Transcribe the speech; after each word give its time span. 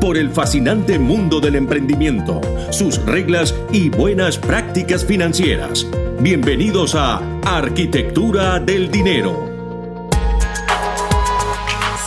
por 0.00 0.16
el 0.16 0.30
fascinante 0.30 0.98
mundo 0.98 1.40
del 1.40 1.56
emprendimiento, 1.56 2.40
sus 2.70 3.04
reglas 3.04 3.54
y 3.72 3.88
buenas 3.90 4.38
prácticas 4.38 5.04
financieras. 5.04 5.86
Bienvenidos 6.20 6.94
a 6.94 7.20
Arquitectura 7.44 8.60
del 8.60 8.90
Dinero. 8.90 9.48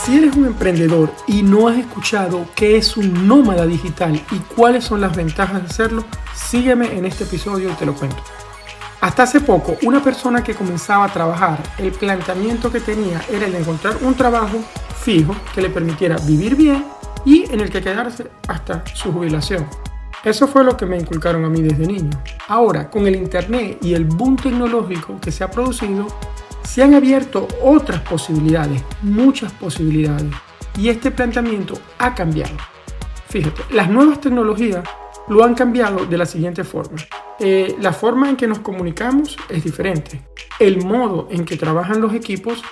Si 0.04 0.16
eres 0.16 0.34
un 0.36 0.46
emprendedor 0.46 1.12
y 1.26 1.42
no 1.42 1.68
has 1.68 1.78
escuchado 1.78 2.46
qué 2.54 2.76
es 2.76 2.96
un 2.96 3.28
nómada 3.28 3.66
digital 3.66 4.20
y 4.30 4.36
cuáles 4.54 4.84
son 4.84 5.00
las 5.00 5.14
ventajas 5.14 5.62
de 5.62 5.68
hacerlo, 5.68 6.04
sígueme 6.34 6.96
en 6.96 7.04
este 7.04 7.24
episodio 7.24 7.70
y 7.70 7.74
te 7.74 7.86
lo 7.86 7.94
cuento. 7.94 8.22
Hasta 9.00 9.24
hace 9.24 9.40
poco, 9.40 9.76
una 9.82 10.02
persona 10.02 10.42
que 10.42 10.54
comenzaba 10.54 11.04
a 11.04 11.12
trabajar, 11.12 11.62
el 11.78 11.92
planteamiento 11.92 12.70
que 12.70 12.80
tenía 12.80 13.20
era 13.30 13.46
el 13.46 13.52
de 13.52 13.58
encontrar 13.58 13.98
un 14.02 14.14
trabajo 14.14 14.58
fijo 15.02 15.34
que 15.54 15.60
le 15.60 15.70
permitiera 15.70 16.16
vivir 16.18 16.54
bien 16.56 16.84
y 17.24 17.44
en 17.52 17.60
el 17.60 17.70
que 17.70 17.82
quedarse 17.82 18.30
hasta 18.48 18.84
su 18.94 19.12
jubilación. 19.12 19.66
Eso 20.24 20.46
fue 20.46 20.62
lo 20.62 20.76
que 20.76 20.86
me 20.86 20.96
inculcaron 20.96 21.44
a 21.44 21.48
mí 21.48 21.62
desde 21.62 21.86
niño. 21.86 22.22
Ahora, 22.46 22.88
con 22.88 23.06
el 23.06 23.16
Internet 23.16 23.78
y 23.82 23.94
el 23.94 24.04
boom 24.04 24.36
tecnológico 24.36 25.20
que 25.20 25.32
se 25.32 25.42
ha 25.42 25.50
producido, 25.50 26.06
se 26.62 26.82
han 26.82 26.94
abierto 26.94 27.48
otras 27.60 28.00
posibilidades, 28.02 28.82
muchas 29.02 29.52
posibilidades, 29.52 30.32
y 30.78 30.88
este 30.88 31.10
planteamiento 31.10 31.74
ha 31.98 32.14
cambiado. 32.14 32.54
Fíjate, 33.28 33.62
las 33.74 33.88
nuevas 33.88 34.20
tecnologías 34.20 34.84
lo 35.28 35.44
han 35.44 35.54
cambiado 35.54 36.06
de 36.06 36.18
la 36.18 36.26
siguiente 36.26 36.64
forma. 36.64 36.98
Eh, 37.40 37.76
la 37.80 37.92
forma 37.92 38.28
en 38.28 38.36
que 38.36 38.46
nos 38.46 38.60
comunicamos 38.60 39.36
es 39.48 39.64
diferente. 39.64 40.22
El 40.58 40.84
modo 40.84 41.28
en 41.30 41.44
que 41.44 41.56
trabajan 41.56 42.00
los 42.00 42.14
equipos 42.14 42.62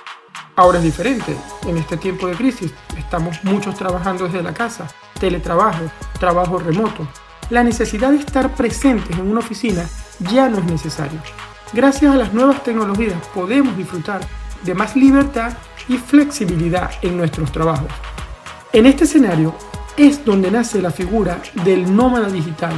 Ahora 0.55 0.79
es 0.79 0.83
diferente. 0.83 1.35
En 1.65 1.77
este 1.77 1.97
tiempo 1.97 2.27
de 2.27 2.35
crisis 2.35 2.73
estamos 2.97 3.43
muchos 3.43 3.75
trabajando 3.75 4.25
desde 4.25 4.43
la 4.43 4.53
casa, 4.53 4.87
teletrabajo, 5.19 5.85
trabajo 6.19 6.59
remoto. 6.59 7.07
La 7.49 7.63
necesidad 7.63 8.11
de 8.11 8.17
estar 8.17 8.53
presentes 8.53 9.17
en 9.17 9.29
una 9.29 9.39
oficina 9.39 9.85
ya 10.31 10.49
no 10.49 10.57
es 10.59 10.65
necesario. 10.65 11.19
Gracias 11.73 12.13
a 12.13 12.17
las 12.17 12.33
nuevas 12.33 12.63
tecnologías 12.63 13.15
podemos 13.33 13.77
disfrutar 13.77 14.21
de 14.63 14.73
más 14.73 14.95
libertad 14.95 15.53
y 15.87 15.97
flexibilidad 15.97 16.91
en 17.01 17.17
nuestros 17.17 17.51
trabajos. 17.51 17.91
En 18.73 18.85
este 18.85 19.05
escenario 19.05 19.55
es 19.97 20.23
donde 20.23 20.51
nace 20.51 20.81
la 20.81 20.91
figura 20.91 21.41
del 21.63 21.95
nómada 21.95 22.27
digital, 22.29 22.73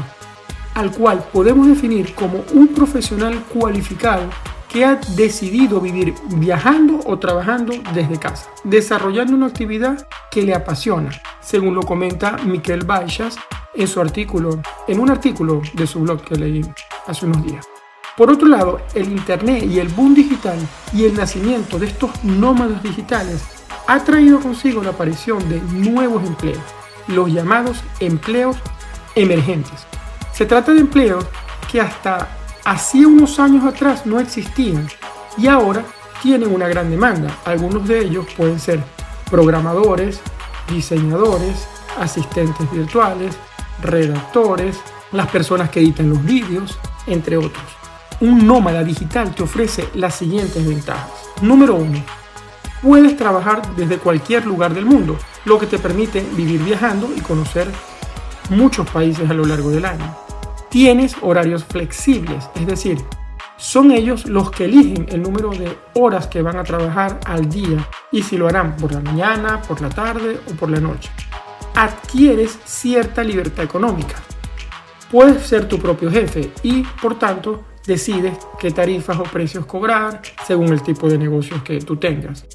al 0.76 0.92
cual 0.92 1.24
podemos 1.32 1.68
definir 1.68 2.14
como 2.14 2.44
un 2.54 2.68
profesional 2.70 3.44
cualificado 3.54 4.30
que 4.74 4.84
ha 4.84 4.96
decidido 5.16 5.80
vivir 5.80 6.16
viajando 6.30 7.00
o 7.06 7.20
trabajando 7.20 7.74
desde 7.94 8.18
casa, 8.18 8.50
desarrollando 8.64 9.36
una 9.36 9.46
actividad 9.46 10.08
que 10.32 10.42
le 10.42 10.56
apasiona, 10.56 11.12
según 11.42 11.76
lo 11.76 11.84
comenta 11.84 12.38
Miquel 12.44 12.84
Baixas 12.84 13.36
en 13.76 13.88
su 13.88 14.02
artículo, 14.02 14.60
en 14.88 15.00
un 15.00 15.12
artículo 15.12 15.62
de 15.76 15.86
su 15.86 16.00
blog 16.00 16.24
que 16.24 16.36
leí 16.36 16.62
hace 17.06 17.28
unos 17.28 17.46
días. 17.46 17.68
Por 18.18 18.32
otro 18.32 18.48
lado, 18.48 18.82
el 18.96 19.12
Internet 19.12 19.64
y 19.64 19.80
el 19.80 19.90
boom 19.90 20.16
digital 20.16 20.58
y 20.92 21.04
el 21.04 21.14
nacimiento 21.14 21.78
de 21.78 21.86
estos 21.86 22.24
nómadas 22.24 22.82
digitales 22.82 23.44
ha 23.86 24.04
traído 24.04 24.40
consigo 24.40 24.82
la 24.82 24.90
aparición 24.90 25.48
de 25.50 25.62
nuevos 25.62 26.24
empleos, 26.26 26.64
los 27.08 27.32
llamados 27.32 27.78
empleos 28.00 28.58
emergentes. 29.14 29.86
Se 30.34 30.48
trata 30.48 30.74
de 30.74 30.80
empleos 30.80 31.26
que 31.72 31.80
hasta 31.80 32.28
hacía 32.66 33.08
unos 33.08 33.40
años 33.40 33.66
atrás 33.66 34.06
no 34.06 34.20
existían 34.20 34.88
y 35.38 35.48
ahora 35.48 35.84
tienen 36.22 36.54
una 36.54 36.68
gran 36.68 36.90
demanda. 36.90 37.38
Algunos 37.46 37.88
de 37.88 38.00
ellos 38.00 38.26
pueden 38.38 38.60
ser 38.60 38.82
programadores, 39.30 40.22
diseñadores, 40.70 41.68
asistentes 42.00 42.72
virtuales, 42.72 43.36
redactores, 43.82 44.78
las 45.12 45.28
personas 45.30 45.70
que 45.70 45.82
editan 45.82 46.10
los 46.10 46.24
vídeos, 46.24 46.78
entre 47.08 47.38
otros. 47.38 47.64
Un 48.22 48.48
nómada 48.48 48.84
digital 48.84 49.36
te 49.36 49.44
ofrece 49.44 49.90
las 49.96 50.16
siguientes 50.16 50.66
ventajas. 50.66 51.12
Número 51.42 51.76
1. 51.76 52.04
Puedes 52.82 53.18
trabajar 53.18 53.62
desde 53.76 53.98
cualquier 53.98 54.46
lugar 54.46 54.74
del 54.74 54.86
mundo, 54.86 55.18
lo 55.46 55.60
que 55.60 55.68
te 55.68 55.80
permite 55.80 56.26
vivir 56.36 56.64
viajando 56.64 57.10
y 57.16 57.22
conocer 57.22 57.70
muchos 58.50 58.90
países 58.90 59.30
a 59.30 59.34
lo 59.34 59.46
largo 59.46 59.70
del 59.70 59.86
año 59.86 60.23
tienes 60.74 61.16
horarios 61.22 61.64
flexibles, 61.64 62.50
es 62.56 62.66
decir, 62.66 62.98
son 63.58 63.92
ellos 63.92 64.26
los 64.26 64.50
que 64.50 64.66
eligen 64.66 65.06
el 65.10 65.22
número 65.22 65.52
de 65.52 65.78
horas 65.94 66.26
que 66.26 66.42
van 66.42 66.58
a 66.58 66.64
trabajar 66.64 67.20
al 67.28 67.48
día 67.48 67.88
y 68.12 68.24
si 68.24 68.38
lo 68.38 68.48
harán 68.48 68.76
por 68.78 68.92
la 68.92 69.00
mañana, 69.00 69.62
por 69.62 69.80
la 69.82 69.90
tarde 69.90 70.40
o 70.50 70.56
por 70.56 70.72
la 70.72 70.80
noche. 70.80 71.12
Adquieres 71.76 72.58
cierta 72.66 73.24
libertad 73.24 73.66
económica. 73.66 74.16
Puedes 75.12 75.46
ser 75.46 75.68
tu 75.68 75.78
propio 75.78 76.10
jefe 76.10 76.50
y, 76.64 76.82
por 76.82 77.20
tanto, 77.20 77.66
decides 77.86 78.36
qué 78.60 78.72
tarifas 78.72 79.20
o 79.20 79.24
precios 79.24 79.68
cobrar 79.68 80.24
según 80.44 80.74
el 80.74 80.82
tipo 80.82 81.08
de 81.08 81.20
negocios 81.20 81.62
que 81.62 81.82
tú 81.82 81.98
tengas 81.98 82.48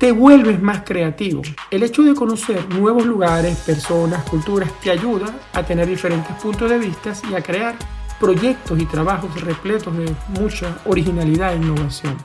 te 0.00 0.12
vuelves 0.12 0.62
más 0.62 0.80
creativo. 0.80 1.42
El 1.70 1.82
hecho 1.82 2.02
de 2.02 2.14
conocer 2.14 2.66
nuevos 2.74 3.04
lugares, 3.04 3.58
personas, 3.58 4.24
culturas 4.24 4.72
te 4.80 4.90
ayuda 4.90 5.26
a 5.52 5.62
tener 5.62 5.86
diferentes 5.86 6.34
puntos 6.36 6.70
de 6.70 6.78
vista 6.78 7.12
y 7.30 7.34
a 7.34 7.42
crear 7.42 7.76
proyectos 8.18 8.80
y 8.80 8.86
trabajos 8.86 9.38
repletos 9.42 9.94
de 9.94 10.10
mucha 10.40 10.78
originalidad 10.86 11.52
e 11.52 11.56
innovación. 11.56 12.16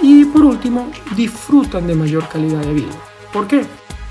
Y 0.00 0.24
por 0.24 0.44
último, 0.44 0.90
disfrutan 1.14 1.86
de 1.86 1.94
mayor 1.94 2.26
calidad 2.26 2.62
de 2.62 2.72
vida. 2.72 2.94
¿Por 3.34 3.46
qué? 3.48 3.66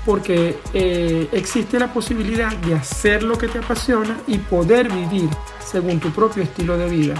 Porque 0.06 0.60
eh, 0.72 1.28
existe 1.32 1.80
la 1.80 1.92
posibilidad 1.92 2.56
de 2.58 2.76
hacer 2.76 3.24
lo 3.24 3.36
que 3.36 3.48
te 3.48 3.58
apasiona 3.58 4.16
y 4.28 4.38
poder 4.38 4.88
vivir 4.92 5.28
según 5.58 5.98
tu 5.98 6.10
propio 6.10 6.44
estilo 6.44 6.78
de 6.78 6.88
vida, 6.88 7.14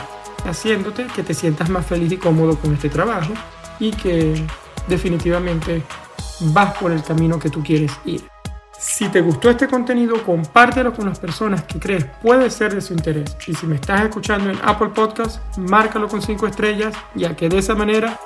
haciéndote 0.45 1.09
que 1.17 1.25
te 1.25 1.35
sientas 1.35 1.69
más 1.69 1.85
feliz 1.85 2.13
y 2.13 2.17
cómodo 2.17 2.57
con 2.61 2.75
este 2.75 2.91
trabajo 2.91 3.33
y 3.81 3.91
que 3.91 4.41
definitivamente 4.89 5.83
vas 6.41 6.77
por 6.77 6.93
el 6.93 7.03
camino 7.03 7.39
que 7.39 7.51
tú 7.51 7.63
quieres 7.63 7.93
ir. 8.05 8.23
Si 8.79 9.09
te 9.09 9.23
gustó 9.23 9.49
este 9.49 9.67
contenido, 9.67 10.23
compártelo 10.25 10.93
con 10.93 11.07
las 11.07 11.19
personas 11.19 11.63
que 11.63 11.79
crees 11.79 12.05
puede 12.23 12.51
ser 12.51 12.75
de 12.75 12.81
su 12.81 12.93
interés. 12.93 13.37
Y 13.47 13.55
si 13.55 13.67
me 13.67 13.77
estás 13.77 14.03
escuchando 14.03 14.51
en 14.51 14.59
Apple 14.63 14.91
Podcast, 14.95 15.41
márcalo 15.57 16.07
con 16.09 16.21
5 16.21 16.47
estrellas, 16.47 16.95
ya 17.15 17.35
que 17.35 17.49
de 17.49 17.59
esa 17.59 17.75
manera 17.75 18.21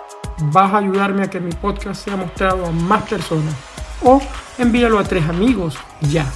vas 0.50 0.72
a 0.72 0.78
ayudarme 0.78 1.22
a 1.22 1.30
que 1.30 1.41
mi 1.41 1.52
podcast 1.52 2.04
sea 2.04 2.16
mostrado 2.16 2.66
a 2.66 2.70
más 2.70 3.02
personas. 3.08 3.54
O 4.02 4.20
envíalo 4.58 4.98
a 4.98 5.04
tres 5.04 5.28
amigos 5.28 5.76
ya, 6.00 6.26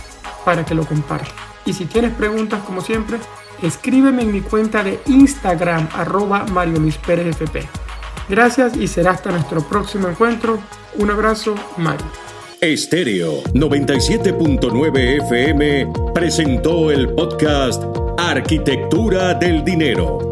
para 0.44 0.64
que 0.64 0.74
lo 0.74 0.84
compartan. 0.84 1.34
Y 1.64 1.72
si 1.72 1.86
tienes 1.86 2.12
preguntas, 2.12 2.62
como 2.64 2.80
siempre, 2.80 3.18
escríbeme 3.62 4.22
en 4.22 4.32
mi 4.32 4.40
cuenta 4.40 4.82
de 4.82 5.00
Instagram, 5.06 5.88
arroba 5.94 6.44
Mario 6.52 6.78
Luis 6.78 6.96
Pérez 6.98 7.26
FP. 7.26 7.81
Gracias 8.28 8.76
y 8.76 8.88
será 8.88 9.12
hasta 9.12 9.30
nuestro 9.30 9.62
próximo 9.62 10.08
encuentro. 10.08 10.58
Un 10.96 11.10
abrazo, 11.10 11.54
Mario. 11.76 12.06
Estéreo 12.60 13.42
97.9 13.54 15.24
FM 15.24 15.92
presentó 16.14 16.92
el 16.92 17.08
podcast 17.08 17.82
Arquitectura 18.16 19.34
del 19.34 19.64
Dinero, 19.64 20.31